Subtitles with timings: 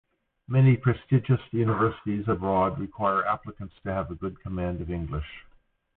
[0.47, 5.27] Many prestigious universities abroad require applicants to have a good command of English.